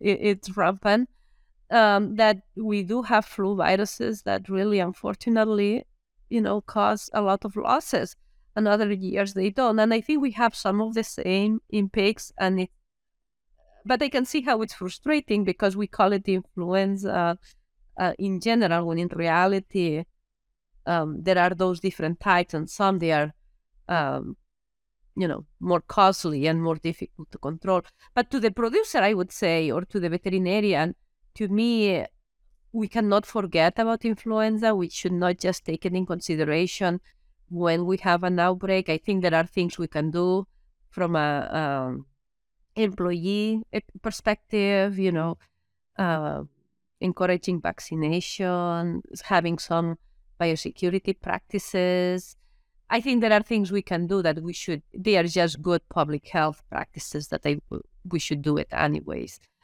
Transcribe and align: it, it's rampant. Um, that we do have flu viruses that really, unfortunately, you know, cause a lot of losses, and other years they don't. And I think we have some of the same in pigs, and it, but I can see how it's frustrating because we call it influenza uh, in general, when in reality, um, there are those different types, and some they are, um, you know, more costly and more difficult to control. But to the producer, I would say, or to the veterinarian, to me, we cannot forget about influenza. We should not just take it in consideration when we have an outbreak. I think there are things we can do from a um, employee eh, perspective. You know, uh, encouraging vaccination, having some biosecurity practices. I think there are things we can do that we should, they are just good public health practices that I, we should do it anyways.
it, 0.00 0.18
it's 0.20 0.56
rampant. 0.56 1.08
Um, 1.68 2.14
that 2.14 2.42
we 2.54 2.84
do 2.84 3.02
have 3.02 3.24
flu 3.24 3.56
viruses 3.56 4.22
that 4.22 4.48
really, 4.48 4.78
unfortunately, 4.78 5.84
you 6.28 6.40
know, 6.40 6.60
cause 6.60 7.10
a 7.12 7.20
lot 7.20 7.44
of 7.44 7.56
losses, 7.56 8.14
and 8.54 8.68
other 8.68 8.92
years 8.92 9.34
they 9.34 9.50
don't. 9.50 9.80
And 9.80 9.92
I 9.92 10.00
think 10.00 10.22
we 10.22 10.30
have 10.32 10.54
some 10.54 10.80
of 10.80 10.94
the 10.94 11.02
same 11.02 11.60
in 11.68 11.88
pigs, 11.88 12.32
and 12.38 12.60
it, 12.60 12.70
but 13.84 14.00
I 14.00 14.08
can 14.08 14.24
see 14.24 14.42
how 14.42 14.62
it's 14.62 14.74
frustrating 14.74 15.42
because 15.42 15.76
we 15.76 15.88
call 15.88 16.12
it 16.12 16.28
influenza 16.28 17.36
uh, 17.98 18.12
in 18.18 18.40
general, 18.40 18.86
when 18.86 18.98
in 18.98 19.08
reality, 19.08 20.04
um, 20.86 21.22
there 21.22 21.38
are 21.38 21.50
those 21.50 21.80
different 21.80 22.20
types, 22.20 22.54
and 22.54 22.70
some 22.70 22.98
they 23.00 23.12
are, 23.12 23.34
um, 23.88 24.36
you 25.16 25.26
know, 25.26 25.46
more 25.60 25.80
costly 25.80 26.46
and 26.46 26.62
more 26.62 26.76
difficult 26.76 27.30
to 27.32 27.38
control. 27.38 27.82
But 28.14 28.30
to 28.30 28.38
the 28.38 28.50
producer, 28.50 28.98
I 28.98 29.14
would 29.14 29.32
say, 29.32 29.70
or 29.70 29.82
to 29.82 29.98
the 29.98 30.10
veterinarian, 30.10 30.94
to 31.36 31.48
me, 31.48 32.04
we 32.72 32.88
cannot 32.88 33.24
forget 33.24 33.78
about 33.78 34.04
influenza. 34.04 34.74
We 34.74 34.90
should 34.90 35.12
not 35.12 35.38
just 35.38 35.64
take 35.64 35.86
it 35.86 35.94
in 35.94 36.04
consideration 36.04 37.00
when 37.48 37.86
we 37.86 37.96
have 37.98 38.22
an 38.24 38.38
outbreak. 38.38 38.88
I 38.88 38.98
think 38.98 39.22
there 39.22 39.34
are 39.34 39.46
things 39.46 39.78
we 39.78 39.88
can 39.88 40.10
do 40.10 40.46
from 40.90 41.16
a 41.16 41.48
um, 41.60 42.06
employee 42.74 43.62
eh, 43.72 43.80
perspective. 44.02 44.98
You 44.98 45.12
know, 45.12 45.38
uh, 45.98 46.42
encouraging 47.00 47.62
vaccination, 47.62 49.02
having 49.24 49.58
some 49.58 49.96
biosecurity 50.38 51.18
practices. 51.20 52.36
I 52.88 53.00
think 53.00 53.20
there 53.20 53.32
are 53.32 53.42
things 53.42 53.72
we 53.72 53.82
can 53.82 54.06
do 54.06 54.22
that 54.22 54.40
we 54.42 54.52
should, 54.52 54.82
they 54.94 55.16
are 55.16 55.24
just 55.24 55.60
good 55.60 55.82
public 55.88 56.28
health 56.28 56.62
practices 56.70 57.28
that 57.28 57.42
I, 57.44 57.60
we 58.08 58.18
should 58.18 58.42
do 58.42 58.56
it 58.56 58.68
anyways. 58.72 59.40